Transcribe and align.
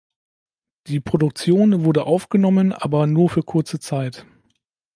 Die 0.87 0.99
Produktion 0.99 1.83
wurde 1.85 2.05
aufgenommen, 2.07 2.73
aber 2.73 3.05
nur 3.05 3.29
für 3.29 3.43
kurze 3.43 3.79
Zeit. 3.79 4.25